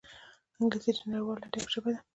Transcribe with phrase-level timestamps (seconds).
[0.61, 1.99] انګلیسي د نړیوال ادب ژبه ده